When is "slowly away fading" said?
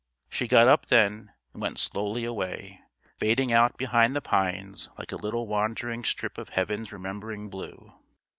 1.77-3.53